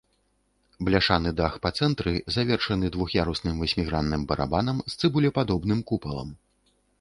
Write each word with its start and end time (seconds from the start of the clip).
Бляшаны 0.87 1.33
дах 1.41 1.57
па 1.65 1.71
цэнтры 1.81 2.13
завершаны 2.35 2.89
двух'ярусным 2.95 3.61
васьмігранным 3.65 4.21
барабанам 4.33 4.77
з 4.95 4.99
цыбулепадобным 5.03 5.79
купалам. 5.93 6.35